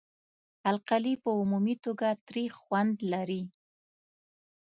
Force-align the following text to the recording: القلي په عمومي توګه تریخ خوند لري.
القلي 0.71 1.13
په 1.23 1.29
عمومي 1.39 1.75
توګه 1.85 2.07
تریخ 2.27 2.51
خوند 2.63 2.95
لري. 3.13 3.43